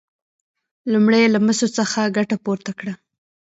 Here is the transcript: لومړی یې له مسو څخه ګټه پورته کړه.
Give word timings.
لومړی 0.91 1.19
یې 1.23 1.29
له 1.35 1.39
مسو 1.45 1.67
څخه 1.77 2.13
ګټه 2.17 2.35
پورته 2.45 2.71
کړه. 2.79 2.93